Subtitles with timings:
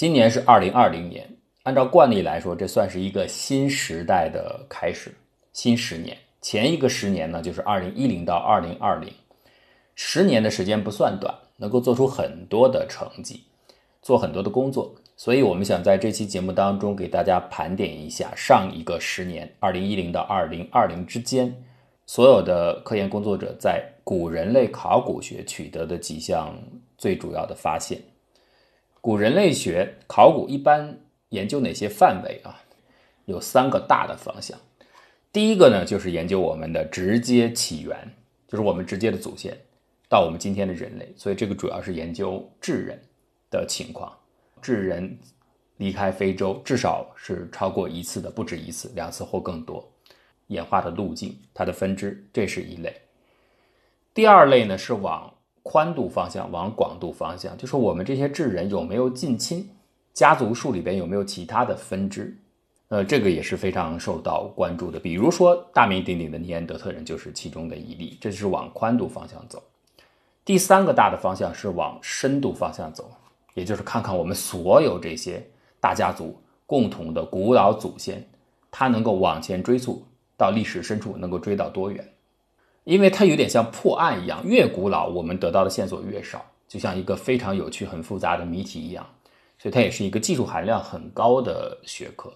[0.00, 1.28] 今年是二零二零年，
[1.64, 5.14] 按照惯例来说，这算是一个新时代的开始，
[5.52, 6.16] 新十年。
[6.40, 9.12] 前一个十年呢，就是二零一零到二零二零，
[9.94, 13.44] 十年的时间不算短，能够做出很多的成绩，
[14.00, 14.94] 做很多的工作。
[15.18, 21.54] 所以，我们想在这期节目当中给大家盘点一下上一个十年，二零一零到二零二零之间，
[22.06, 26.56] 所有的科研工作者在古人类考古学取得的几项
[26.96, 28.00] 最主要的发现。
[29.00, 30.98] 古人类学考古一般
[31.30, 32.60] 研究哪些范围啊？
[33.24, 34.58] 有三个大的方向。
[35.32, 37.96] 第一个呢，就是研究我们的直接起源，
[38.48, 39.56] 就是我们直接的祖先
[40.08, 41.14] 到我们今天的人类。
[41.16, 43.00] 所以这个主要是研究智人
[43.50, 44.12] 的情况。
[44.60, 45.16] 智人
[45.76, 49.88] 离开非洲，至少是超过一次的，不止一次，两次或更多。
[50.48, 52.94] 演化的路径，它的分支，这是一类。
[54.12, 55.32] 第二类呢，是往
[55.62, 59.68] 宽度方向，往广度方向，就是我们这些智人有没有近亲，
[60.12, 62.36] 家族树里边有没有其他的分支？
[62.88, 64.98] 呃，这个也是非常受到关注的。
[64.98, 68.18] 比如说，大名鼎鼎的尼安德特人就是其中的一例。
[68.20, 69.62] 这是往宽度方向走。
[70.44, 73.10] 第三个大的方向是往深度方向走。
[73.54, 75.44] 也就是看看我们所有这些
[75.80, 78.24] 大家族共同的古老祖先，
[78.70, 80.04] 它能够往前追溯
[80.36, 82.08] 到历史深处，能够追到多远？
[82.84, 89.06] 因为它有点像破案一样，越古老我们得到的线索越少，就像一个非常有趣、很复杂的谜题一样。
[89.58, 92.32] 所以它也是一个技术含量很高的学科。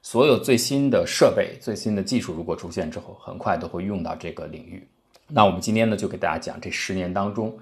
[0.00, 4.86] 所有最新的设备、最新的技术如果出现之后，很快都会用到这个领域。
[5.28, 7.56] 那我们今天呢，就给大家讲这十年当中，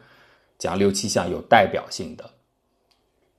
[0.59, 2.31] 讲六七项有代表性的。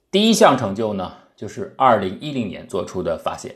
[0.09, 3.55] 第一项成就呢，就是二零一零年做出的发现，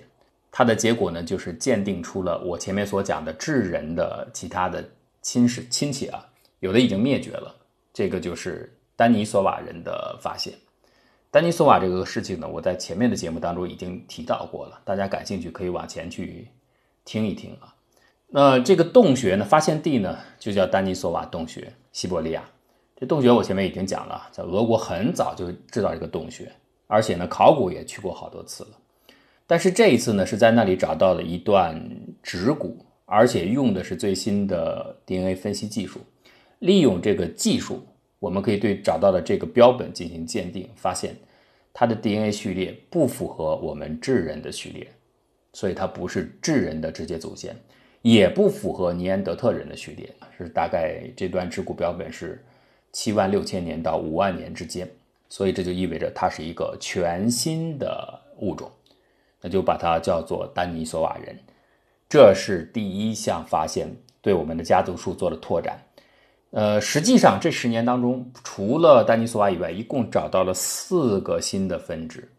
[0.52, 4.88] 它的结果呢，就是鉴定出了我前面所讲的智人的其他的
[5.26, 6.24] 亲是亲戚啊，
[6.60, 7.54] 有的已经灭绝了。
[7.92, 10.54] 这个就是丹尼索瓦人的发现。
[11.32, 16.48] 丹尼索瓦这个事情呢，我在前面的节目当中已经提到过了，大家感兴趣可以往前去
[17.06, 17.74] 听一听啊。
[18.28, 22.44] 那这个洞穴呢，发现地呢，就叫丹尼索瓦洞穴，西伯利亚。
[22.96, 26.52] 这洞穴我前面已经讲了，在俄国很早就知道这个洞穴，
[26.86, 28.70] 而且呢，考古也去过好多次了。
[29.48, 31.84] 但是这一次呢，是在那里找到了一段
[32.22, 36.02] 指骨，而且用的是最新的 DNA 分析技术。
[36.60, 37.86] 利用这个技术，
[38.20, 41.16] 我们可以对找到的这个标本进行鉴定，发现
[41.74, 44.88] 它的 DNA 序列不符合我们智人的序列，
[45.54, 47.56] 所以它不是智人的直接祖先，
[48.02, 52.44] 也不符合尼安德特人的序列，是大概这段指骨标本是。
[52.98, 54.90] 七万六千年到五万年之间，
[55.28, 58.72] 所以这就意味着它是一个全新的物种，
[59.42, 61.38] 那就把它叫做丹尼索瓦人。
[62.08, 65.80] 这是第一项发现，对我们的家族树做了拓展。
[66.52, 72.30] 呃，实际上这十年当中，除了丹尼索瓦以外，一共找到了四个新的分支。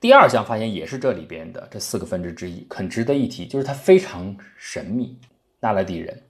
[0.00, 5.18] 第二项发现也是这里边的这四个分支之一，很值得一提，就是它非常神秘，
[5.58, 6.22] 纳勒迪人。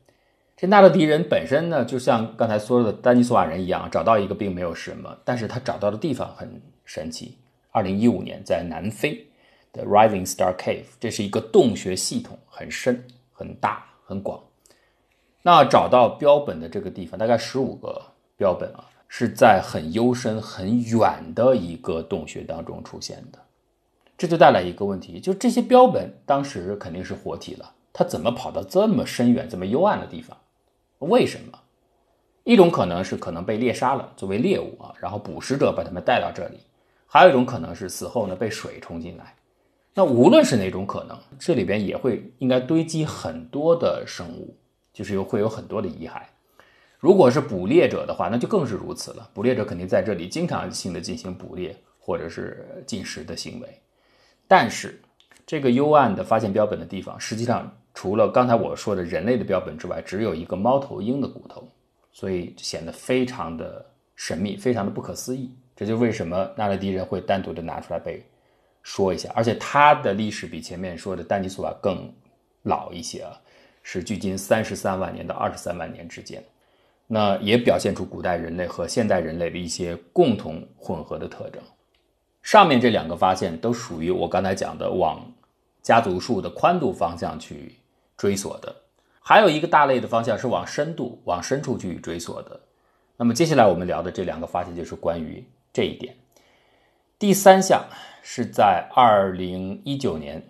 [0.57, 7.37] 这纳勒迪人本身呢，就像刚才说的丹尼索瓦人一样，找到一个并没有什么，但是他找到的地方很神奇。
[7.71, 9.28] 二零一五年在南非
[9.73, 14.43] The Rising Star Cave，这是一个洞穴系统，很深、很大、很广。
[15.43, 18.03] 那找到标本的这个地方，大概十五个
[18.37, 23.39] 标本啊，是在很幽深、很远的一个洞穴当中出现的。
[24.17, 30.37] 这就带来一个问题，就这些标本当时肯定是活体了，它怎么跑到这么深远、这么幽暗的地方？
[30.99, 31.59] 为什么？
[32.43, 36.57] 一种可能是可能被猎杀了，作为猎物啊，然后捕食者把它们带到这里；
[37.07, 39.35] 还有一种可能是死后呢被水冲进来。
[39.99, 44.57] 那无论是哪种可能，这里边也会应该堆积很多的生物，
[44.93, 46.23] 就是有会有很多的遗骸。
[47.01, 49.29] 如果是捕猎者的话，那就更是如此了。
[49.35, 53.69] 捕猎者肯定在这里经常性的进行捕猎或者是进食的行为。
[54.47, 55.03] 但是
[55.45, 57.69] 这个幽暗的发现标本的地方，实际上。
[57.95, 61.67] 除了刚才我说的人类的标本之外，只有一个猫头鹰的骨头，
[62.13, 63.85] 所以显得非常的
[64.15, 65.51] 神秘，非常的不可思议。
[65.75, 68.25] 这就为什么纳勒迪人会单独的拿出来被
[68.83, 72.13] 说一下，而且它的历史比前面说的丹尼索瓦更
[72.63, 73.33] 老一些啊，
[73.83, 76.43] 是距今三十三万年到二十三万年之间。
[77.07, 81.63] 那也表现出古代人类和现代人类的一些共同混合的特征。
[82.43, 85.21] 上面这两个发现都属于我刚才讲的往
[85.83, 87.77] 家族树的宽度方向去。
[88.19, 88.75] 追索的，
[89.21, 92.61] 还有一个大类的方向是往深度、往深处去追索的。
[93.17, 96.17] 那么接下来我们聊的这两个发现就是关于这一点。
[97.17, 97.81] 第三项
[98.31, 100.47] 是在二零一九年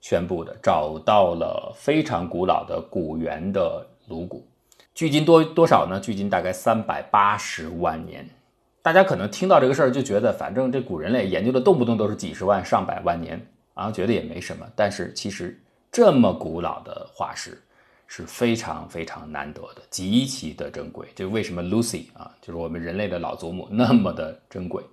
[0.00, 4.46] 宣布的，找到了非常古老的古猿的颅骨，
[4.94, 5.98] 距今多多少呢？
[5.98, 8.24] 距今大概三百八十万年。
[8.80, 14.64] 大家可能听到这个事儿就觉得，反正这古人类研究的动不动都是几十万、上百万年，然后觉得也没什么。
[14.76, 15.60] 但是其实
[15.90, 17.60] 这么古老的化石
[18.06, 21.08] 是非常非常难得的，极其的珍贵。
[21.16, 24.84] 就为什么 Lucy 啊，就是我们人类的老祖母那么的珍贵，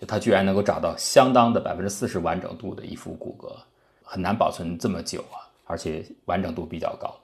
[0.00, 3.54] 就它居然能够找到相当的百分之四十完整度的一副骨骼，
[4.02, 7.14] 很难保存这么久啊，而且完整度比较高。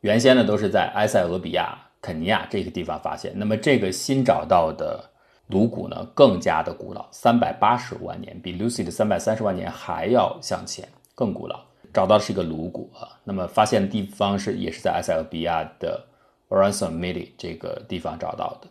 [0.00, 5.04] 原先呢都是在埃塞俄比亚、肯尼亚这个地方发现，那么这个新找到的。
[5.48, 11.58] 颅骨呢更加的古老，三百八十万年，比 Lucy 的三百三十万年还要向前，更古老。
[11.90, 16.04] 找到的是一个颅骨啊，那么发现的地方是也是在埃塞俄比亚的
[16.48, 18.68] o r a n s o n Mili 这个地方找到的。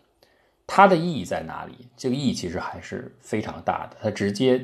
[0.68, 1.74] 它的意义在哪里？
[1.96, 4.64] 这个意义其实还是非常大的，它直接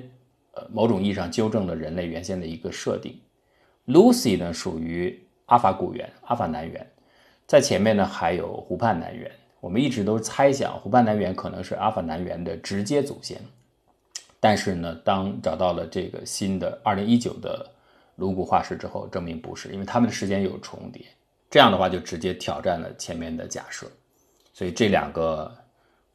[0.52, 3.18] 呃某种意义上纠正了人类原先的一个设定。
[3.88, 6.86] Lucy 呢属于阿法古猿，阿法南猿，
[7.48, 9.32] 在前面呢还有湖畔南猿。
[9.60, 13.40] 我们一直都猜想湖畔南猿可能是阿法南猿的直接祖先，
[14.40, 17.66] 但是呢，当找到了这个新的二零一九的
[18.18, 21.06] 颅骨化石之后，证明不是，因为它们的时间有重叠，
[21.50, 23.88] 这样的话就直接挑战了前面的假设，
[24.54, 25.50] 所以这两个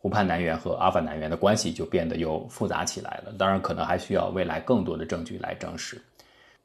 [0.01, 3.33] 湖畔南猿和阿法南猿的关系就变得又复杂起来了。
[3.37, 6.01] 当然，可能还需要未来更多的证据来证实。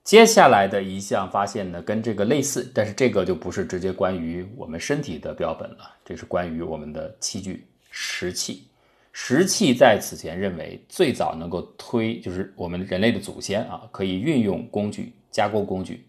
[0.04, 8.68] 接下来的一项发现呢，跟这个类似，但是这个就不是直接关于我们身体的标本了，这是关于我们的器具石器。
[9.14, 16.06] 石器在此前认为最早能够推，就是我们人类的祖先啊，可以运用工具加工工具，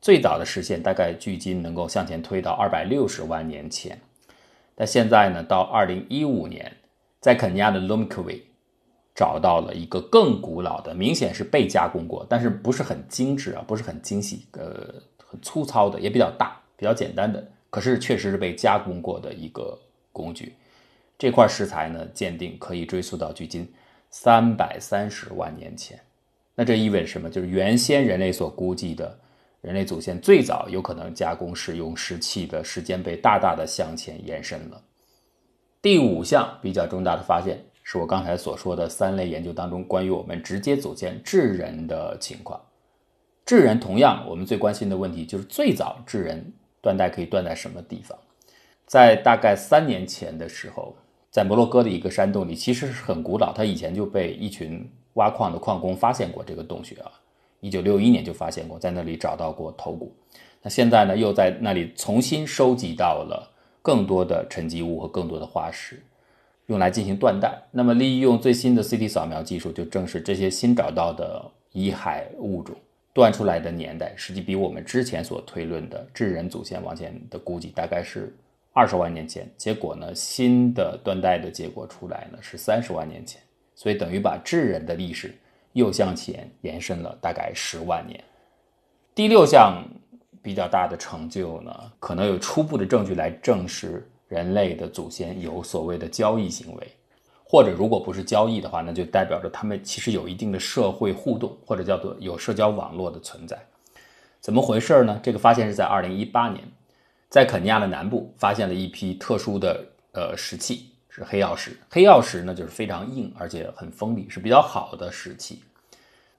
[0.00, 3.98] 最早的实现大概距今能够向前推到二百六十万年前。
[4.74, 6.76] 但现在呢，到二零一五年，
[7.20, 8.42] 在肯尼亚的 l u m k w i
[9.14, 19.78] 找到了一个更古老的，明显是被加工过，但是不是很精致啊，不是很精细，呃，很粗糙的，也比较大，比较简单的，可是确实是被加工过的一个
[20.12, 20.54] 工具。
[21.18, 23.70] 这块石材呢，鉴定可以追溯到距今
[24.10, 26.00] 三百三十万年前。
[26.54, 27.30] 那这意味着什么？
[27.30, 29.18] 就是原先人类所估计的
[29.62, 34.82] 人类祖先最早有可能加工使用石器的时间被大大的向前延伸了。
[35.80, 37.64] 第五项比较重大的发现。
[37.84, 42.60] 是我刚才所说的三类研究当中关于我们直接祖先智人的情况。
[43.44, 48.16] 智人同样，我们最关心的问题就是最早智人断代可以断在什么地方？
[48.86, 50.94] 在大概三年前的时候，
[51.28, 57.10] 在摩洛哥的一个山洞里，其实是很古老，它以前就被一群挖矿的矿工发现过这个洞穴啊，
[57.62, 60.12] 一九六一年就发现过，在那里找到过头骨。
[60.60, 63.48] 那现在呢，又在那里重新收集到了
[63.80, 66.02] 更多的沉积物和更多的化石。
[66.66, 72.74] 用来进行断代，那么利用最新的 CT 扫描技术，就证实这些新找到的遗骸物种
[73.12, 78.34] 断出来的年代，实际比我们之前所推论的智人祖先往前的估计大概是
[78.72, 79.46] 二十万年前。
[79.56, 83.40] 结果呢，新的断代的结果出来呢是三十万年前，
[83.74, 85.34] 所以等于把智人的历史
[85.72, 88.22] 又向前延伸了大概十万年。
[89.14, 89.82] 第六项
[90.42, 94.08] 比较大的成就呢，可能有初步的证据来证实。
[94.28, 96.92] 人类的祖先有所谓的交易行为，
[97.44, 103.62] 或者如果不是交易的话，那就代表着他们其实有一定的社会互动，或者叫做有社交网络的存在。
[104.40, 105.20] 怎么回事呢？
[105.22, 106.66] 这个发现是在二零一八年，
[107.28, 109.84] 在肯尼亚的南部发现了一批特殊的
[110.14, 111.76] 呃石器，是黑曜石。
[111.88, 115.62] 黑曜石呢就是非常硬而且很锋利，是比较好的石器。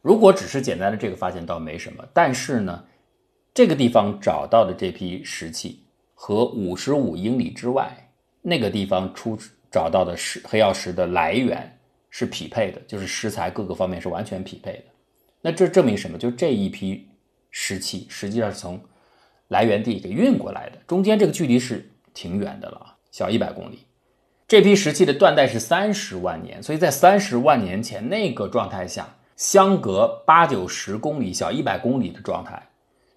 [0.02, 2.84] 如果只是简单的这个发现倒没什么，但是呢，
[3.54, 5.80] 这个地方找到的这批石器。
[6.16, 7.92] 和五十五英里之外
[8.42, 9.38] 那个地方出
[9.70, 11.78] 找到的石黑曜石的来源
[12.10, 14.84] 是匹配的，就是石材各个方面是完全匹配的。
[15.42, 16.18] 那这证明什么？
[16.18, 17.10] 就这一批
[17.52, 18.80] 石器实际上是从
[19.50, 23.80] 来源地给运过来的，中间这个距离是挺远的了，小一百公里。
[24.54, 32.62] 这批石器的断代是三十万年，所以在三十万年前那个状态下，相隔八九十公里、小一百公里的状态，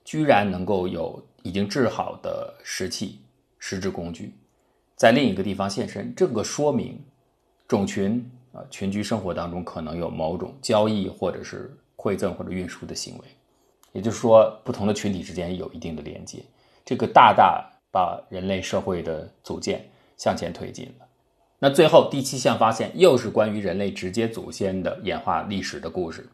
[0.03, 1.23] 居然能够有。
[1.43, 3.21] 已经制好的石器、
[3.59, 4.35] 石质工具，
[4.97, 6.99] 在另一个地方现身，这个说明
[7.69, 13.25] 种群啊群居生活当中可能有某种交易或者是馈赠或者运输的行为，
[13.93, 16.43] 也就是说，不同的群体之间有一定的连接，
[16.83, 21.06] 这个大大把人类社会的组建向前推进了。
[21.59, 26.29] 那最后第七项发现又是关于人类直接祖先的演化历史的故事，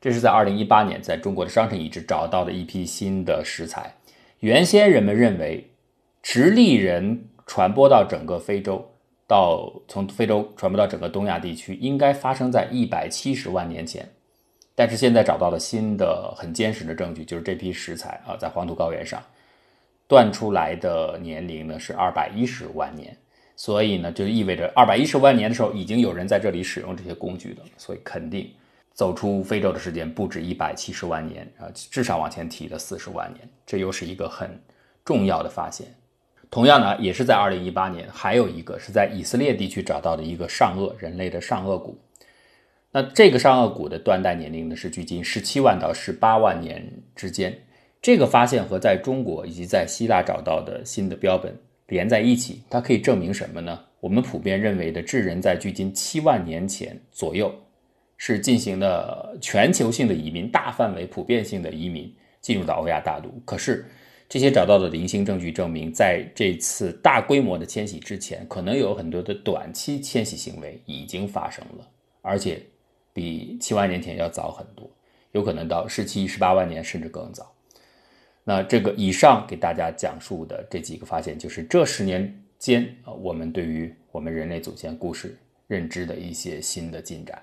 [0.00, 3.92] 这是在二零一八年在中国的商城遗址找到的一批新的石材。
[4.38, 5.68] 原先人们认为，
[6.22, 8.88] 直立人传播到整个非洲，
[9.26, 14.08] 到从非洲传播到整个东亚地区，应该发生在一百七十万年前。
[14.76, 19.20] 但是现在找到了新的很坚实的证据，就是这批石材啊，在黄土高原上
[20.06, 23.14] 断出来的年龄呢是二百一十万年。
[23.60, 27.64] 所以呢，就意味着二百一十万年的时候，已经有人在这里使用这些工具了。
[27.76, 28.50] 所以肯定
[28.94, 33.46] 走出非洲的时间不止一百七十万年啊，至少往前提了四十万年。
[33.66, 34.58] 这又是一个很
[35.04, 35.86] 重要的发现。
[36.50, 41.98] 同样呢，也是在二零一八年，还有一个是在以色列地区找到的一个上颚人类的上颚骨。
[42.92, 47.58] 那这个上颚骨的断代年龄呢，是距今十七万到十八万年之间。
[48.00, 51.54] 这个发现和在中国以及在希腊找到的新的标本
[51.90, 53.78] 连在一起，它可以证明什么呢？
[54.00, 57.54] 我们普遍认为的智人在距今七万年前左右
[58.16, 63.30] 是进行了全球性的移民、大范围普遍性的移民进入到欧亚大陆。
[63.44, 63.84] 可是
[64.28, 71.86] 这些找到的零星证据证明，在这次大规模的迁徙之前，可能有很多的短期迁徙行为已经发生了，
[72.22, 72.62] 而且
[73.12, 74.88] 比七万年前要早很多，
[75.32, 77.52] 有可能到十七、十八万年甚至更早。
[78.50, 85.38] 那这个以上给大家讲述的这几个发现，就是这十年间啊，我们对于我们人类祖先故事
[85.68, 87.40] 认知的一些新的进展。